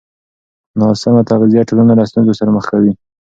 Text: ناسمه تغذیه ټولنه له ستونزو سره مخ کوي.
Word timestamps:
ناسمه 0.79 1.21
تغذیه 1.31 1.67
ټولنه 1.69 1.93
له 1.99 2.03
ستونزو 2.11 2.37
سره 2.39 2.49
مخ 2.55 2.65
کوي. 2.71 2.91